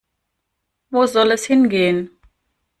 Wo 0.89 1.05
soll 1.05 1.29
es 1.33 1.45
hingehen? 1.45 2.09